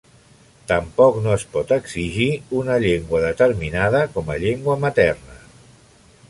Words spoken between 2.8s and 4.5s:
llengua determinada com a